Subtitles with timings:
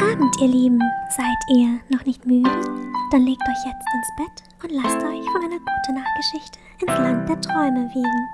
[0.00, 0.80] Abend, ihr Lieben.
[1.10, 2.50] Seid ihr noch nicht müde?
[3.10, 7.28] Dann legt euch jetzt ins Bett und lasst euch von einer guten Nachtgeschichte ins Land
[7.28, 8.28] der Träume wiegen.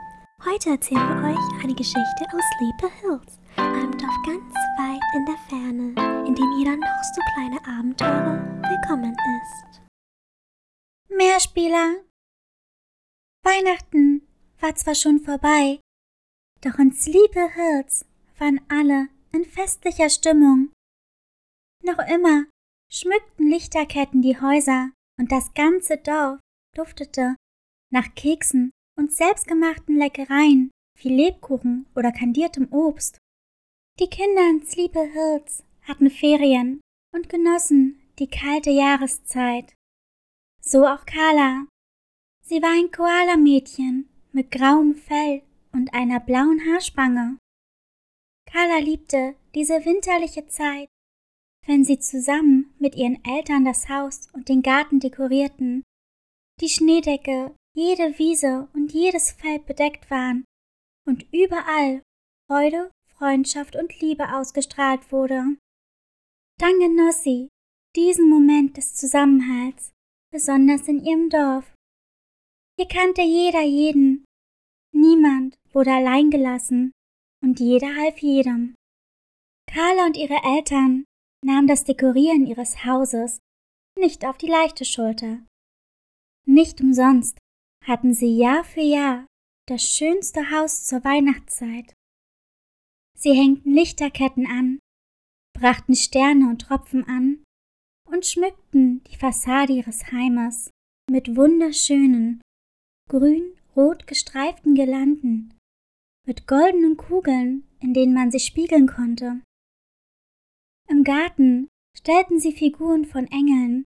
[0.44, 5.36] Heute erzählen wir euch eine Geschichte aus Sleepy Hills, einem Dorf ganz weit in der
[5.48, 9.80] Ferne, in dem jeder noch so kleine Abenteurer willkommen ist.
[11.08, 11.96] Mehrspieler.
[13.44, 14.26] Weihnachten
[14.60, 15.80] war zwar schon vorbei,
[16.62, 18.06] doch in Sleepy Hills
[18.38, 20.70] waren alle in festlicher Stimmung.
[21.82, 22.44] Noch immer
[22.92, 26.40] schmückten Lichterketten die Häuser und das ganze Dorf
[26.76, 27.36] duftete
[27.92, 33.18] nach Keksen und selbstgemachten Leckereien wie Lebkuchen oder kandiertem Obst.
[33.98, 36.80] Die Kinder in Sleepy Hills hatten Ferien
[37.14, 39.74] und genossen die kalte Jahreszeit.
[40.60, 41.66] So auch Carla.
[42.42, 47.38] Sie war ein Koala-Mädchen mit grauem Fell und einer blauen Haarspange.
[48.50, 50.88] Carla liebte diese winterliche Zeit,
[51.66, 55.82] wenn sie zusammen mit ihren Eltern das Haus und den Garten dekorierten,
[56.60, 60.44] die Schneedecke, jede Wiese und jedes Feld bedeckt waren
[61.06, 62.02] und überall
[62.48, 65.56] Freude, Freundschaft und Liebe ausgestrahlt wurde.
[66.58, 67.48] Dann genoss sie
[67.96, 69.90] diesen Moment des Zusammenhalts,
[70.32, 71.72] besonders in ihrem Dorf.
[72.78, 74.24] Hier kannte jeder jeden.
[74.94, 76.92] Niemand wurde allein gelassen
[77.42, 78.74] und jeder half jedem.
[79.66, 81.04] Carla und ihre Eltern
[81.44, 83.40] nahmen das Dekorieren ihres Hauses
[83.98, 85.40] nicht auf die leichte Schulter.
[86.46, 87.38] Nicht umsonst
[87.84, 89.26] hatten sie Jahr für Jahr
[89.66, 91.94] das schönste Haus zur Weihnachtszeit.
[93.16, 94.78] Sie hängten Lichterketten an,
[95.52, 97.44] brachten Sterne und Tropfen an
[98.08, 100.70] und schmückten die Fassade ihres Heimes
[101.10, 102.40] mit wunderschönen,
[103.08, 105.54] grün-rot gestreiften Girlanden,
[106.26, 109.40] mit goldenen Kugeln, in denen man sich spiegeln konnte.
[110.90, 113.84] Im Garten stellten sie Figuren von Engeln,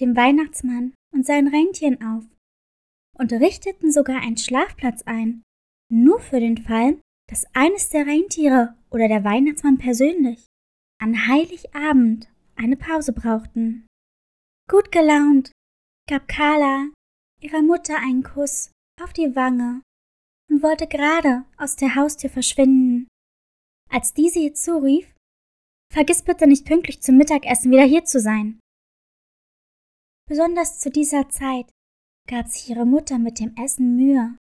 [0.00, 2.24] dem Weihnachtsmann und seinen Rentieren auf
[3.18, 5.42] und richteten sogar einen Schlafplatz ein,
[5.92, 6.98] nur für den Fall,
[7.28, 10.46] dass eines der Rentiere oder der Weihnachtsmann persönlich
[10.98, 13.86] an Heiligabend eine Pause brauchten.
[14.70, 15.52] Gut gelaunt
[16.08, 16.88] gab Carla
[17.40, 18.70] ihrer Mutter einen Kuss
[19.02, 19.82] auf die Wange
[20.50, 23.08] und wollte gerade aus der Haustür verschwinden,
[23.90, 25.15] als diese ihr zurief,
[25.96, 28.60] Vergiss bitte nicht pünktlich zum Mittagessen wieder hier zu sein.
[30.28, 31.70] Besonders zu dieser Zeit
[32.28, 34.36] gab sich ihre Mutter mit dem Essen Mühe.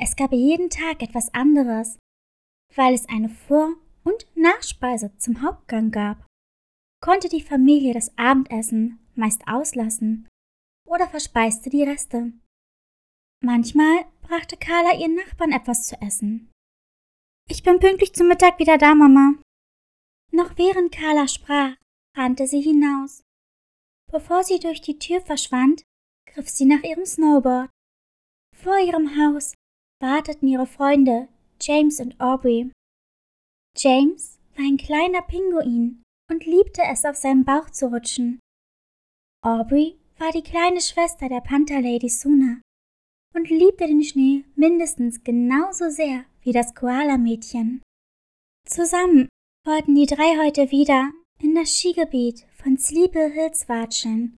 [0.00, 1.98] Es gab jeden Tag etwas anderes,
[2.74, 6.26] weil es eine Vor- und Nachspeise zum Hauptgang gab.
[7.02, 10.26] Konnte die Familie das Abendessen meist auslassen
[10.88, 12.32] oder verspeiste die Reste.
[13.44, 16.50] Manchmal brachte Carla ihren Nachbarn etwas zu essen.
[17.50, 19.34] Ich bin pünktlich zum Mittag wieder da, Mama,
[20.32, 21.76] noch während Carla sprach,
[22.16, 23.22] rannte sie hinaus.
[24.10, 25.84] Bevor sie durch die Tür verschwand,
[26.26, 27.70] griff sie nach ihrem Snowboard.
[28.56, 29.54] Vor ihrem Haus
[30.00, 31.28] warteten ihre Freunde
[31.60, 32.70] James und Aubrey.
[33.76, 38.40] James war ein kleiner Pinguin und liebte es, auf seinem Bauch zu rutschen.
[39.42, 42.60] Aubrey war die kleine Schwester der Panther-Lady Suna
[43.34, 47.82] und liebte den Schnee mindestens genauso sehr wie das Koala-Mädchen.
[48.66, 49.28] Zusammen
[49.64, 54.36] wollten die drei heute wieder in das Skigebiet von Sleepy Hills watscheln.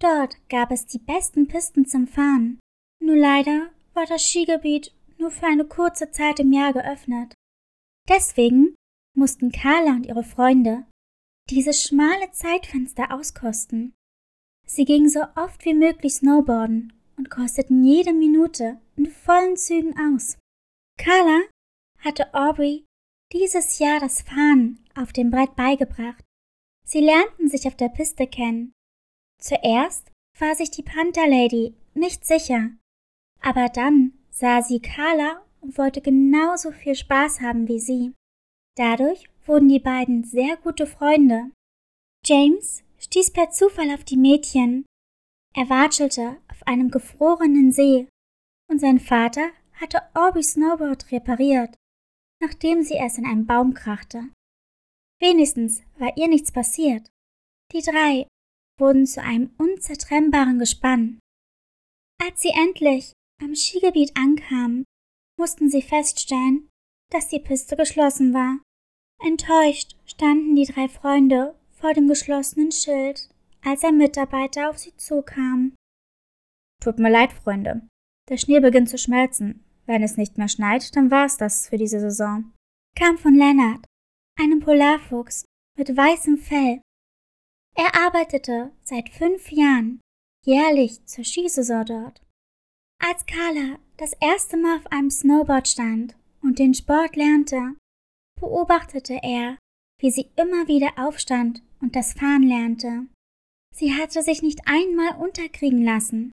[0.00, 2.60] Dort gab es die besten Pisten zum Fahren.
[3.00, 7.34] Nur leider war das Skigebiet nur für eine kurze Zeit im Jahr geöffnet.
[8.08, 8.76] Deswegen
[9.16, 10.86] mussten Carla und ihre Freunde
[11.50, 13.94] dieses schmale Zeitfenster auskosten.
[14.66, 20.38] Sie gingen so oft wie möglich Snowboarden und kosteten jede Minute in vollen Zügen aus.
[20.98, 21.40] Carla
[21.98, 22.84] hatte Aubrey
[23.32, 26.24] dieses Jahr das Fahren auf dem Brett beigebracht.
[26.84, 28.72] Sie lernten sich auf der Piste kennen.
[29.40, 32.70] Zuerst war sich die Panther Lady nicht sicher,
[33.40, 38.14] aber dann sah sie Carla und wollte genauso viel Spaß haben wie sie.
[38.76, 41.50] Dadurch wurden die beiden sehr gute Freunde.
[42.24, 44.86] James stieß per Zufall auf die Mädchen.
[45.54, 48.08] Er watschelte auf einem gefrorenen See
[48.70, 51.74] und sein Vater hatte Aubrey's Snowboard repariert
[52.40, 54.28] nachdem sie es in einen Baum krachte.
[55.20, 57.08] Wenigstens war ihr nichts passiert.
[57.72, 58.26] Die drei
[58.78, 61.18] wurden zu einem unzertrennbaren Gespann.
[62.22, 63.12] Als sie endlich
[63.42, 64.84] am Skigebiet ankamen,
[65.38, 66.68] mussten sie feststellen,
[67.10, 68.58] dass die Piste geschlossen war.
[69.20, 73.28] Enttäuscht standen die drei Freunde vor dem geschlossenen Schild,
[73.62, 75.74] als ein Mitarbeiter auf sie zukam.
[76.82, 77.88] Tut mir leid, Freunde.
[78.28, 79.64] Der Schnee beginnt zu schmelzen.
[79.88, 82.52] Wenn es nicht mehr schneit, dann war's das für diese Saison.
[82.94, 83.86] Kam von Lennart,
[84.38, 85.46] einem Polarfuchs
[85.78, 86.82] mit weißem Fell.
[87.74, 90.00] Er arbeitete seit fünf Jahren
[90.44, 92.22] jährlich zur Skisaison dort.
[93.00, 97.74] Als Carla das erste Mal auf einem Snowboard stand und den Sport lernte,
[98.38, 99.56] beobachtete er,
[100.00, 103.06] wie sie immer wieder aufstand und das Fahren lernte.
[103.74, 106.30] Sie hatte sich nicht einmal unterkriegen lassen.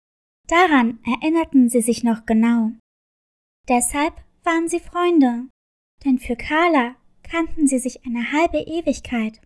[0.47, 2.73] Daran erinnerten sie sich noch genau.
[3.69, 5.49] Deshalb waren sie Freunde,
[6.05, 9.41] denn für Carla kannten sie sich eine halbe Ewigkeit.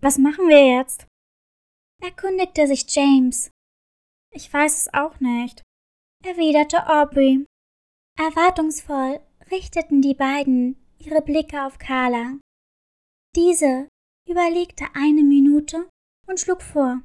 [0.00, 1.06] Was machen wir jetzt?
[2.00, 3.50] erkundigte sich James.
[4.32, 5.62] Ich weiß es auch nicht,
[6.24, 7.44] erwiderte Aubrey.
[8.18, 9.20] Erwartungsvoll
[9.50, 12.38] richteten die beiden ihre Blicke auf Carla.
[13.34, 13.88] Diese
[14.28, 15.88] überlegte eine Minute
[16.26, 17.02] und schlug vor.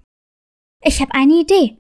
[0.84, 1.78] Ich habe eine Idee.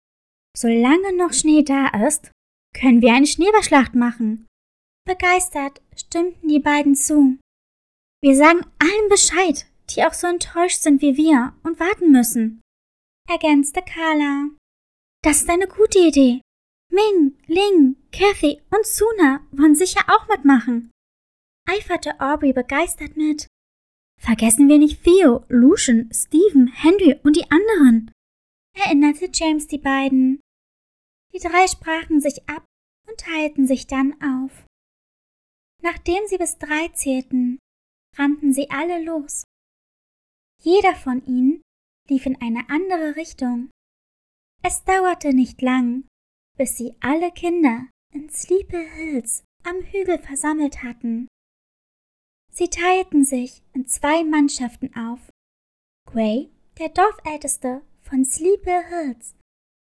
[0.55, 2.31] Solange noch Schnee da ist,
[2.73, 4.47] können wir eine Schneeballschlacht machen.
[5.05, 7.37] Begeistert stimmten die beiden zu.
[8.21, 12.61] Wir sagen allen Bescheid, die auch so enttäuscht sind wie wir und warten müssen,
[13.29, 14.49] ergänzte Carla.
[15.21, 16.41] Das ist eine gute Idee.
[16.89, 20.91] Ming, Ling, Kathy und Suna wollen sicher auch mitmachen.
[21.67, 23.47] Eiferte Aubrey begeistert mit.
[24.21, 28.11] Vergessen wir nicht Theo, Lucian, Stephen, Henry und die anderen,
[28.77, 30.39] erinnerte James die beiden.
[31.33, 32.63] Die drei sprachen sich ab
[33.09, 34.65] und teilten sich dann auf.
[35.83, 37.59] Nachdem sie bis drei zählten,
[38.15, 39.43] rannten sie alle los.
[40.61, 41.61] Jeder von ihnen
[42.09, 43.69] lief in eine andere Richtung.
[44.63, 46.07] Es dauerte nicht lang,
[46.57, 51.27] bis sie alle Kinder in Sleepy Hills am Hügel versammelt hatten.
[52.49, 55.19] Sie teilten sich in zwei Mannschaften auf.
[56.09, 59.35] Gray, der Dorfälteste von Sleepy Hills,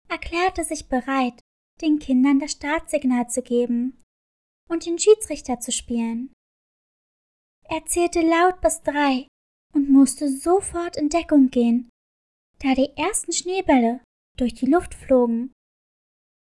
[0.09, 1.41] erklärte sich bereit,
[1.81, 3.99] den Kindern das Startsignal zu geben
[4.69, 6.33] und den Schiedsrichter zu spielen.
[7.65, 9.27] Er zählte laut bis drei
[9.75, 11.91] und musste sofort in Deckung gehen,
[12.61, 14.01] da die ersten Schneebälle
[14.37, 15.53] durch die Luft flogen.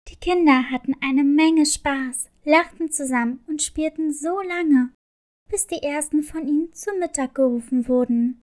[0.09, 4.93] Die Kinder hatten eine Menge Spaß, lachten zusammen und spielten so lange,
[5.49, 8.41] bis die ersten von ihnen zu Mittag gerufen wurden.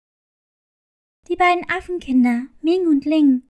[1.29, 3.49] Die beiden Affenkinder, Ming und Ling,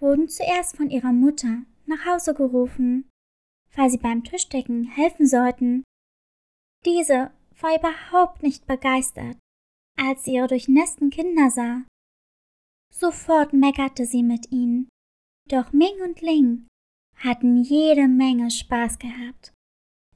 [0.00, 3.08] wurden zuerst von ihrer Mutter nach Hause gerufen,
[3.76, 5.84] weil sie beim Tischdecken helfen sollten.
[6.84, 9.36] Diese war überhaupt nicht begeistert,
[9.98, 11.82] als sie ihre durchnässten Kinder sah.
[12.92, 14.88] Sofort meckerte sie mit ihnen,
[15.48, 16.66] doch Ming und Ling
[17.16, 19.52] hatten jede Menge Spaß gehabt.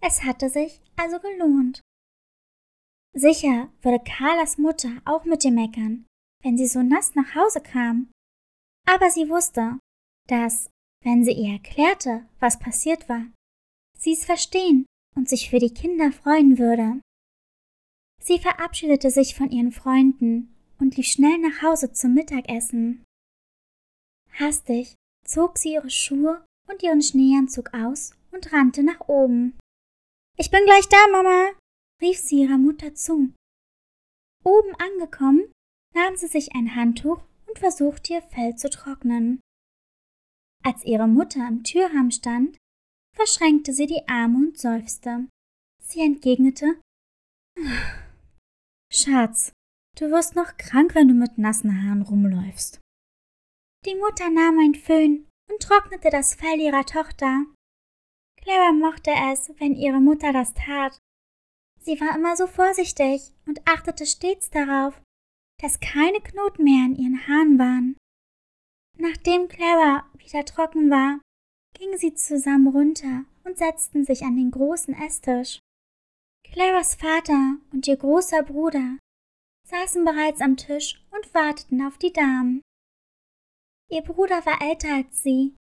[0.01, 1.81] Es hatte sich also gelohnt.
[3.15, 6.07] Sicher würde Carlas Mutter auch mit ihr meckern,
[6.43, 8.11] wenn sie so nass nach Hause kam.
[8.87, 9.79] Aber sie wusste,
[10.29, 10.71] dass,
[11.03, 13.27] wenn sie ihr erklärte, was passiert war,
[13.99, 14.87] sie es verstehen
[15.17, 17.01] und sich für die Kinder freuen würde.
[18.21, 23.05] Sie verabschiedete sich von ihren Freunden und lief schnell nach Hause zum Mittagessen.
[24.33, 29.59] Hastig zog sie ihre Schuhe und ihren Schneeanzug aus und rannte nach oben.
[30.37, 31.51] Ich bin gleich da, Mama,
[32.01, 33.33] rief sie ihrer Mutter zu.
[34.45, 35.51] Oben angekommen,
[35.95, 39.41] nahm sie sich ein Handtuch und versuchte ihr Fell zu trocknen.
[40.63, 42.57] Als ihre Mutter am Türrahmen stand,
[43.19, 45.27] verschränkte sie die Arme und seufzte.
[45.83, 46.81] Sie entgegnete
[48.93, 49.53] Schatz,
[49.99, 52.81] du wirst noch krank, wenn du mit nassen Haaren rumläufst.
[53.85, 57.45] Die Mutter nahm ein Föhn und trocknete das Fell ihrer Tochter.
[58.41, 60.99] Clara mochte es, wenn ihre Mutter das tat,
[61.81, 65.01] Sie war immer so vorsichtig und achtete stets darauf,
[65.61, 67.97] dass keine Knoten mehr in ihren Haaren waren.
[68.99, 71.21] Nachdem Clara wieder trocken war,
[71.79, 75.61] gingen sie zusammen runter und setzten sich an den großen Esstisch.
[76.45, 78.99] Claras Vater und ihr großer Bruder
[79.65, 82.63] saßen bereits am Tisch und warteten auf die Damen.
[83.91, 85.55] Ihr Bruder war älter als sie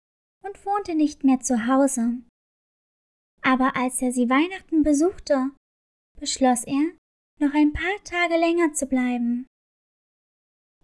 [0.43, 2.23] und wohnte nicht mehr zu Hause.
[3.43, 5.51] Aber als er sie Weihnachten besuchte,
[6.19, 6.97] beschloss er,
[7.39, 9.47] noch ein paar Tage länger zu bleiben.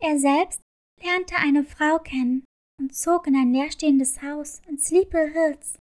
[0.01, 0.61] Er selbst
[1.01, 2.45] lernte eine Frau kennen
[2.79, 5.79] und zog in ein leerstehendes Haus in Sleepy Hills.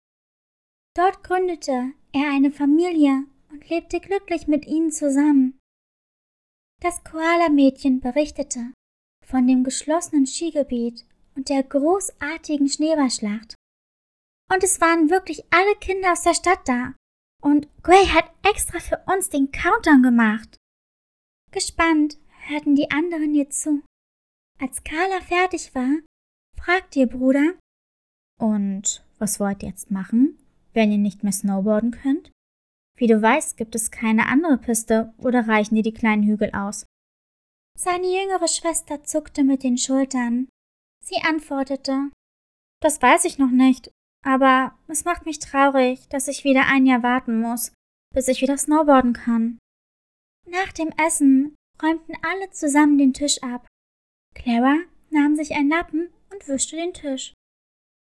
[0.96, 5.58] Dort gründete er eine Familie und lebte glücklich mit ihnen zusammen.
[6.82, 8.72] Das Koala-Mädchen berichtete
[9.24, 11.06] von dem geschlossenen Skigebiet
[11.36, 13.54] und der großartigen Schneeballschlacht.
[14.52, 16.94] Und es waren wirklich alle Kinder aus der Stadt da,
[17.40, 20.56] und Gray hat extra für uns den Countdown gemacht.
[21.52, 22.18] Gespannt
[22.48, 23.82] hörten die anderen ihr zu.
[24.58, 26.00] Als Carla fertig war,
[26.62, 27.54] fragte ihr Bruder,
[28.38, 30.38] Und was wollt ihr jetzt machen,
[30.72, 32.30] wenn ihr nicht mehr snowboarden könnt?
[32.96, 36.84] Wie du weißt, gibt es keine andere Piste oder reichen dir die kleinen Hügel aus?
[37.78, 40.48] Seine jüngere Schwester zuckte mit den Schultern.
[41.02, 42.10] Sie antwortete
[42.82, 43.90] Das weiß ich noch nicht,
[44.22, 47.72] aber es macht mich traurig, dass ich wieder ein Jahr warten muss,
[48.12, 49.58] bis ich wieder snowboarden kann.
[50.46, 53.66] Nach dem Essen räumten alle zusammen den Tisch ab.
[54.34, 54.76] Clara
[55.10, 56.10] nahm sich einen Lappen
[56.40, 57.34] und wischte den Tisch,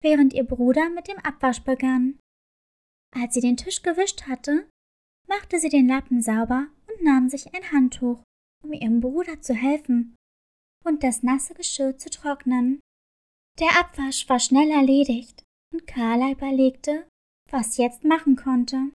[0.01, 2.19] während ihr Bruder mit dem Abwasch begann.
[3.15, 4.69] Als sie den Tisch gewischt hatte,
[5.27, 8.21] machte sie den Lappen sauber und nahm sich ein Handtuch,
[8.63, 10.15] um ihrem Bruder zu helfen
[10.85, 12.79] und das nasse Geschirr zu trocknen.
[13.59, 15.43] Der Abwasch war schnell erledigt
[15.73, 17.07] und Carla überlegte,
[17.51, 18.91] was sie jetzt machen konnte.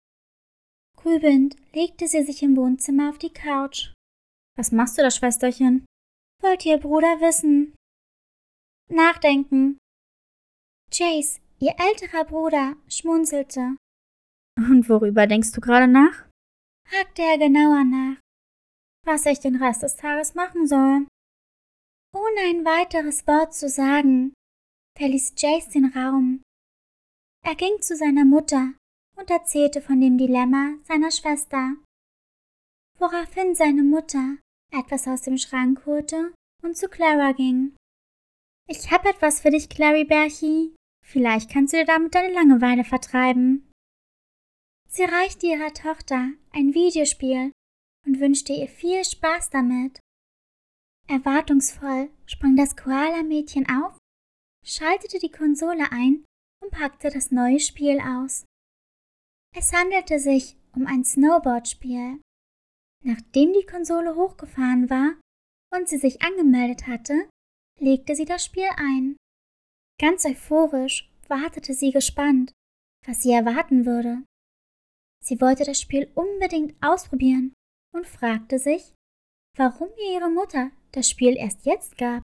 [0.97, 3.91] Grübelnd legte sie sich im Wohnzimmer auf die Couch.
[4.57, 5.85] Was machst du da, Schwesterchen?
[6.41, 7.73] wollte ihr Bruder wissen.
[8.89, 9.77] Nachdenken.
[10.91, 13.77] Jace, ihr älterer Bruder, schmunzelte.
[14.57, 16.27] Und worüber denkst du gerade nach?
[16.91, 18.17] hakte er genauer nach.
[19.05, 21.07] Was ich den Rest des Tages machen soll.
[22.15, 24.33] Ohne ein weiteres Wort zu sagen,
[24.97, 26.43] verließ Jace den Raum.
[27.43, 28.73] Er ging zu seiner Mutter
[29.17, 31.75] und erzählte von dem Dilemma seiner Schwester,
[32.99, 34.37] woraufhin seine Mutter
[34.71, 37.75] etwas aus dem Schrank holte und zu Clara ging.
[38.67, 40.75] Ich hab etwas für dich, Clary Berchi.
[41.05, 43.69] Vielleicht kannst du dir damit deine Langeweile vertreiben.
[44.87, 47.51] Sie reichte ihrer Tochter ein Videospiel
[48.05, 49.99] und wünschte ihr viel Spaß damit.
[51.07, 53.97] Erwartungsvoll sprang das Koala-Mädchen auf,
[54.65, 56.23] schaltete die Konsole ein
[56.61, 58.45] und packte das neue Spiel aus.
[59.55, 62.21] Es handelte sich um ein Snowboard-Spiel.
[63.03, 65.15] Nachdem die Konsole hochgefahren war
[65.75, 67.27] und sie sich angemeldet hatte,
[67.83, 69.17] legte sie das Spiel ein.
[69.99, 72.53] Ganz euphorisch wartete sie gespannt,
[73.05, 74.23] was sie erwarten würde.
[75.23, 77.53] Sie wollte das Spiel unbedingt ausprobieren
[77.93, 78.93] und fragte sich,
[79.57, 82.23] warum ihr ihre Mutter das Spiel erst jetzt gab.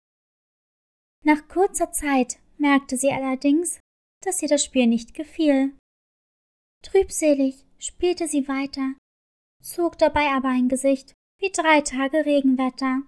[1.24, 3.80] Nach kurzer Zeit merkte sie allerdings,
[4.22, 5.78] dass ihr das Spiel nicht gefiel.
[6.84, 8.94] Trübselig spielte sie weiter,
[9.62, 13.04] zog dabei aber ein Gesicht wie drei Tage Regenwetter.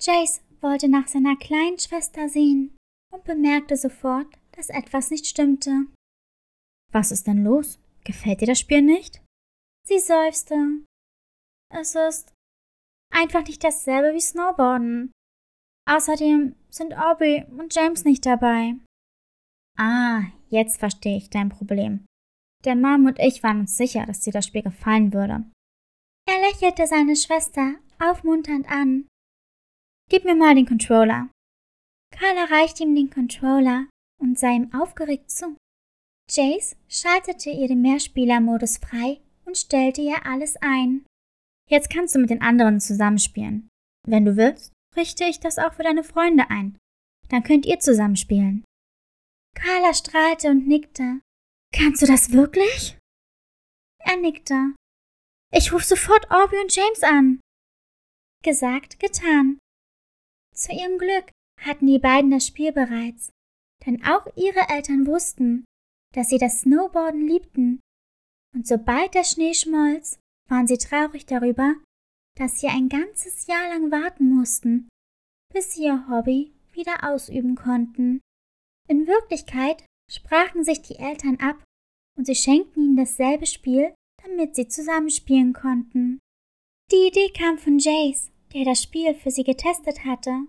[0.00, 2.76] Jace wollte nach seiner kleinen Schwester sehen
[3.12, 5.86] und bemerkte sofort, dass etwas nicht stimmte.
[6.92, 7.78] Was ist denn los?
[8.04, 9.22] Gefällt dir das Spiel nicht?
[9.86, 10.84] Sie seufzte.
[11.70, 12.32] Es ist
[13.10, 15.12] einfach nicht dasselbe wie Snowboarden.
[15.88, 18.74] Außerdem sind Aubrey und James nicht dabei.
[19.78, 22.06] Ah, jetzt verstehe ich dein Problem.
[22.64, 25.44] Der Mom und ich waren uns sicher, dass dir das Spiel gefallen würde.
[26.28, 29.08] Er lächelte seine Schwester aufmunternd an.
[30.12, 31.30] Gib mir mal den Controller.
[32.10, 33.86] Carla reichte ihm den Controller
[34.20, 35.56] und sah ihm aufgeregt zu.
[36.30, 41.06] Jace schaltete ihr den Mehrspielermodus frei und stellte ihr alles ein.
[41.70, 43.70] Jetzt kannst du mit den anderen zusammenspielen.
[44.06, 46.76] Wenn du willst, richte ich das auch für deine Freunde ein.
[47.30, 48.64] Dann könnt ihr zusammenspielen.
[49.56, 51.22] Carla strahlte und nickte.
[51.74, 52.98] Kannst du das wirklich?
[54.00, 54.74] Er nickte.
[55.54, 57.40] Ich ruf sofort Aubrey und James an.
[58.42, 59.58] Gesagt, getan.
[60.62, 63.32] Zu ihrem Glück hatten die beiden das Spiel bereits,
[63.84, 65.64] denn auch ihre Eltern wussten,
[66.14, 67.80] dass sie das Snowboarden liebten.
[68.54, 71.74] Und sobald der Schnee schmolz, waren sie traurig darüber,
[72.38, 74.88] dass sie ein ganzes Jahr lang warten mussten,
[75.52, 78.20] bis sie ihr Hobby wieder ausüben konnten.
[78.88, 81.60] In Wirklichkeit sprachen sich die Eltern ab
[82.16, 83.92] und sie schenkten ihnen dasselbe Spiel,
[84.22, 86.20] damit sie zusammenspielen konnten.
[86.92, 90.46] Die Idee kam von Jace, der das Spiel für sie getestet hatte.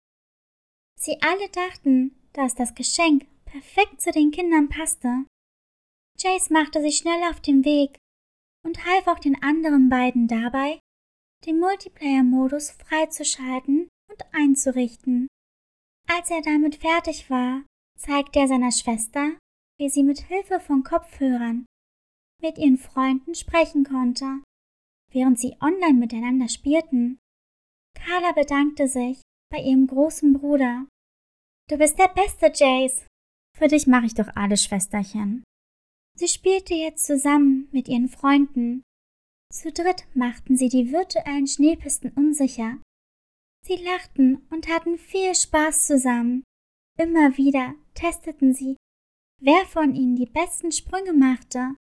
[1.04, 5.26] Sie alle dachten, dass das Geschenk perfekt zu den Kindern passte.
[6.18, 7.98] Jace machte sich schnell auf den Weg
[8.66, 10.80] und half auch den anderen beiden dabei,
[11.46, 15.28] den Multiplayer-Modus freizuschalten und einzurichten.
[16.08, 17.64] Als er damit fertig war,
[18.00, 19.38] zeigte er seiner Schwester,
[19.78, 21.66] wie sie mit Hilfe von Kopfhörern
[22.42, 24.42] mit ihren Freunden sprechen konnte,
[25.12, 27.20] während sie online miteinander spielten.
[27.94, 29.20] Carla bedankte sich
[29.52, 30.88] bei ihrem großen Bruder.
[31.74, 33.08] Du bist der beste, Jace.
[33.58, 35.44] Für dich mache ich doch alles, Schwesterchen.
[36.16, 38.84] Sie spielte jetzt zusammen mit ihren Freunden.
[39.52, 42.78] Zu dritt machten sie die virtuellen Schneepisten unsicher.
[43.66, 46.44] Sie lachten und hatten viel Spaß zusammen.
[47.00, 48.78] Immer wieder testeten sie,
[49.42, 51.76] wer von ihnen die besten Sprünge machte,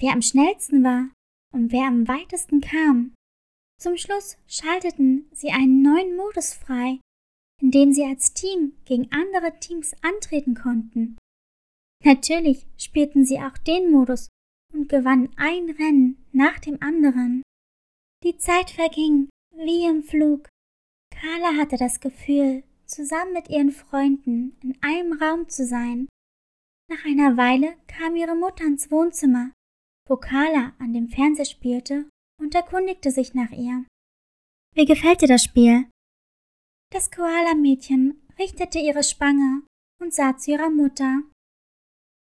[0.00, 1.10] wer am schnellsten war
[1.52, 3.12] und wer am weitesten kam.
[3.78, 6.98] Zum Schluss schalteten sie einen neuen Modus frei,
[7.60, 11.16] in dem sie als Team gegen andere Teams antreten konnten.
[12.04, 14.28] Natürlich spielten sie auch den Modus
[14.72, 17.42] und gewannen ein Rennen nach dem anderen.
[18.24, 20.48] Die Zeit verging wie im Flug.
[21.10, 26.08] Carla hatte das Gefühl, zusammen mit ihren Freunden in einem Raum zu sein.
[26.90, 29.52] Nach einer Weile kam ihre Mutter ins Wohnzimmer,
[30.08, 32.08] wo Carla an dem Fernseher spielte
[32.40, 33.84] und erkundigte sich nach ihr.
[34.74, 35.86] Wie gefällt dir das Spiel?
[36.90, 39.62] Das Koala-Mädchen richtete ihre Spange
[40.00, 41.22] und sah zu ihrer Mutter.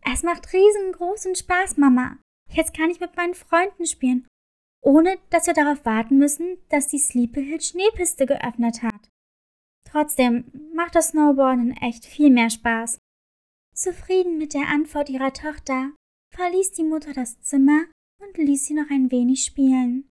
[0.04, 2.18] Es macht riesengroßen Spaß, Mama.
[2.50, 4.28] Jetzt kann ich mit meinen Freunden spielen,
[4.84, 9.10] ohne dass wir darauf warten müssen, dass die Sleepy Hill Schneepiste geöffnet hat.
[9.90, 12.98] Trotzdem macht das Snowboarden echt viel mehr Spaß.
[13.74, 15.92] Zufrieden mit der Antwort ihrer Tochter
[16.36, 17.86] verließ die Mutter das Zimmer
[18.22, 20.10] und ließ sie noch ein wenig spielen.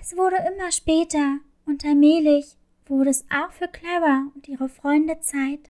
[0.00, 2.56] Es wurde immer später und allmählich
[2.92, 5.68] wurde es auch für Clara und ihre Freunde Zeit,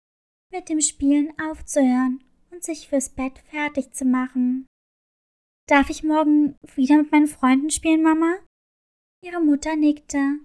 [0.53, 4.67] mit dem Spielen aufzuhören und sich fürs Bett fertig zu machen.
[5.69, 8.39] Darf ich morgen wieder mit meinen Freunden spielen, Mama?
[9.25, 10.41] Ihre Mutter nickte.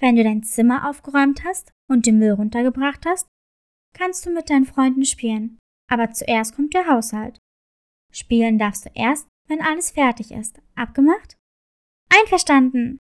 [0.00, 3.28] Wenn du dein Zimmer aufgeräumt hast und den Müll runtergebracht hast,
[3.94, 5.58] kannst du mit deinen Freunden spielen.
[5.90, 7.38] Aber zuerst kommt der Haushalt.
[8.12, 10.60] Spielen darfst du erst, wenn alles fertig ist.
[10.74, 11.36] Abgemacht?
[12.08, 12.98] Einverstanden,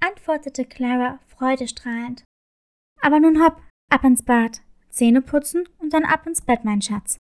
[0.00, 2.24] antwortete Clara freudestrahlend.
[3.00, 7.16] Aber nun hopp, ab ins Bad, Zähne putzen und dann ab ins Bett, mein Schatz,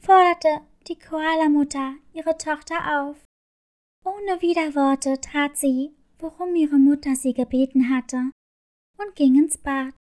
[0.00, 3.24] forderte die Koala-Mutter ihre Tochter auf.
[4.04, 8.30] Ohne Widerworte tat sie, worum ihre Mutter sie gebeten hatte,
[8.98, 9.94] und ging ins Bad.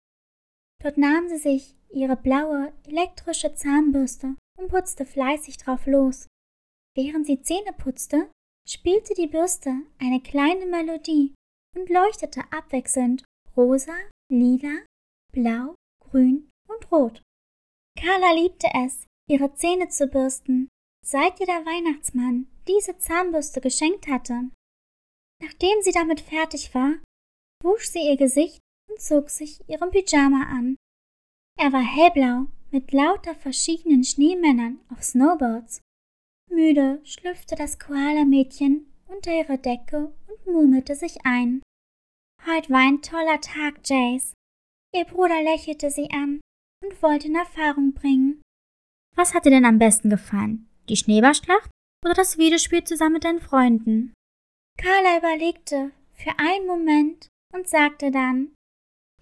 [0.83, 6.27] Dort nahm sie sich ihre blaue elektrische Zahnbürste und putzte fleißig drauf los.
[6.97, 8.31] Während sie Zähne putzte,
[8.69, 11.35] spielte die Bürste eine kleine Melodie
[11.77, 13.25] und leuchtete abwechselnd
[13.57, 13.95] rosa,
[14.31, 14.83] lila,
[15.33, 17.23] blau, grün und rot.
[17.99, 20.69] Carla liebte es, ihre Zähne zu bürsten,
[21.05, 24.51] seit ihr der Weihnachtsmann diese Zahnbürste geschenkt hatte.
[25.43, 26.95] Nachdem sie damit fertig war,
[27.63, 30.77] wusch sie ihr Gesicht und zog sich ihren Pyjama an.
[31.59, 35.81] Er war hellblau mit lauter verschiedenen Schneemännern auf Snowboards.
[36.51, 41.63] Müde schlüpfte das Koala-Mädchen unter ihre Decke und murmelte sich ein.
[42.47, 44.35] Heute war ein toller Tag, Jace.
[44.95, 46.41] Ihr Bruder lächelte sie an
[46.85, 48.43] und wollte in Erfahrung bringen.
[49.17, 50.69] Was hat dir denn am besten gefallen?
[50.91, 51.71] Die Schneeballschlacht
[52.05, 54.13] oder das Videospiel zusammen mit deinen Freunden?
[54.79, 58.55] Carla überlegte für einen Moment und sagte dann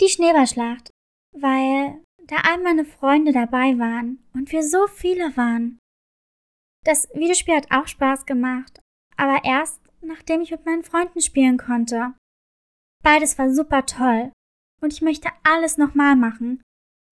[0.01, 0.91] die Schneeballschlacht,
[1.37, 5.79] weil da all meine Freunde dabei waren und wir so viele waren.
[6.85, 8.81] Das Videospiel hat auch Spaß gemacht,
[9.17, 12.15] aber erst nachdem ich mit meinen Freunden spielen konnte.
[13.05, 14.33] Beides war super toll
[14.81, 16.63] und ich möchte alles nochmal machen.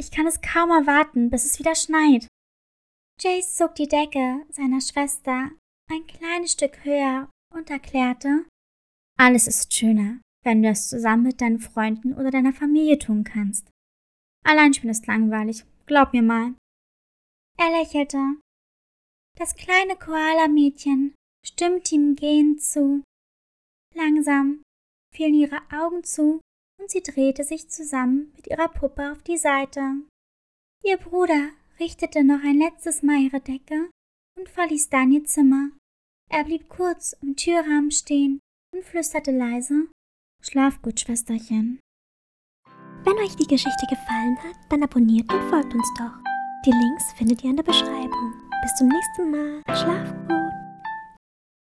[0.01, 2.29] Ich kann es kaum erwarten, bis es wieder schneit.
[3.21, 5.51] Jace zog die Decke seiner Schwester
[5.91, 8.45] ein kleines Stück höher und erklärte,
[9.21, 13.69] alles ist schöner, wenn du es zusammen mit deinen Freunden oder deiner Familie tun kannst.
[14.45, 16.55] Allein spielen ist langweilig, glaub mir mal.
[17.59, 18.37] Er lächelte.
[19.37, 23.03] Das kleine Koala-Mädchen stimmte ihm gehend zu.
[23.95, 24.63] Langsam
[25.13, 26.41] fielen ihre Augen zu
[26.81, 29.81] und sie drehte sich zusammen mit ihrer Puppe auf die Seite.
[30.85, 33.91] Ihr Bruder richtete noch ein letztes Mal ihre Decke
[34.37, 35.71] und verließ dann ihr Zimmer.
[36.31, 38.41] Er blieb kurz im Türrahmen stehen
[38.75, 39.89] und flüsterte leise
[40.43, 41.81] Schlaf gut, Schwesterchen.
[43.05, 46.13] Wenn euch die Geschichte gefallen hat, dann abonniert und folgt uns doch.
[46.65, 48.35] Die Links findet ihr in der Beschreibung.
[48.63, 49.63] Bis zum nächsten Mal.
[49.77, 50.38] Schlaf gut.